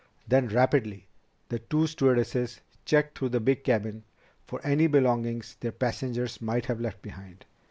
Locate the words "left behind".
6.81-7.45